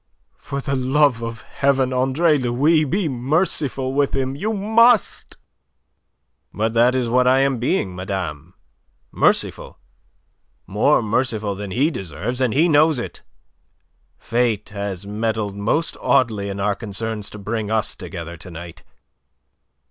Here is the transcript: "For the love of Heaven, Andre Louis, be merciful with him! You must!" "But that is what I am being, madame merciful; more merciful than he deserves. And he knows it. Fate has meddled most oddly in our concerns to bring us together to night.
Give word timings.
"For 0.39 0.61
the 0.61 0.75
love 0.75 1.21
of 1.21 1.41
Heaven, 1.43 1.93
Andre 1.93 2.35
Louis, 2.35 2.85
be 2.85 3.07
merciful 3.07 3.93
with 3.93 4.15
him! 4.15 4.35
You 4.35 4.51
must!" 4.51 5.37
"But 6.51 6.73
that 6.73 6.95
is 6.95 7.07
what 7.07 7.27
I 7.27 7.41
am 7.41 7.59
being, 7.59 7.95
madame 7.95 8.55
merciful; 9.11 9.77
more 10.65 11.03
merciful 11.03 11.53
than 11.53 11.69
he 11.69 11.91
deserves. 11.91 12.41
And 12.41 12.51
he 12.51 12.67
knows 12.67 12.97
it. 12.97 13.21
Fate 14.17 14.69
has 14.69 15.05
meddled 15.05 15.55
most 15.55 15.95
oddly 16.01 16.49
in 16.49 16.59
our 16.59 16.73
concerns 16.73 17.29
to 17.29 17.37
bring 17.37 17.69
us 17.69 17.95
together 17.95 18.37
to 18.37 18.49
night. 18.49 18.81